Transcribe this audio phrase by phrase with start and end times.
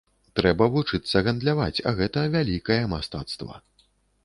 [0.37, 3.63] Трэба вучыцца гандляваць, а гэта вялікае мастацтва.